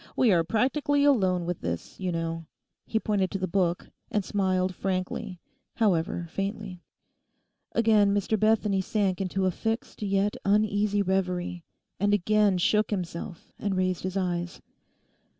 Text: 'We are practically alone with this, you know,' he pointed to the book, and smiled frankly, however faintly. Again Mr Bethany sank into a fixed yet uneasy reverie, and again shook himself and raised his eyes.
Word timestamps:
'We 0.15 0.31
are 0.31 0.43
practically 0.43 1.03
alone 1.03 1.45
with 1.45 1.61
this, 1.61 1.99
you 1.99 2.11
know,' 2.11 2.47
he 2.87 2.99
pointed 2.99 3.29
to 3.29 3.37
the 3.37 3.47
book, 3.47 3.87
and 4.09 4.25
smiled 4.25 4.73
frankly, 4.73 5.39
however 5.75 6.27
faintly. 6.31 6.81
Again 7.73 8.11
Mr 8.11 8.39
Bethany 8.39 8.81
sank 8.81 9.21
into 9.21 9.45
a 9.45 9.51
fixed 9.51 10.01
yet 10.01 10.37
uneasy 10.43 11.03
reverie, 11.03 11.63
and 11.99 12.15
again 12.15 12.57
shook 12.57 12.89
himself 12.89 13.53
and 13.59 13.77
raised 13.77 14.01
his 14.01 14.17
eyes. 14.17 14.59